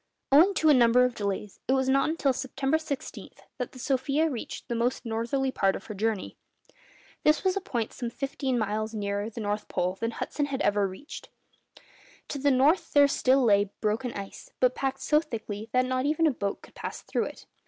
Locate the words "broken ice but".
13.79-14.73